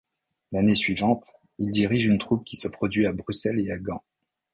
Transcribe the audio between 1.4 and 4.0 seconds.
elle dirige une troupe qui se produit à Bruxelles et à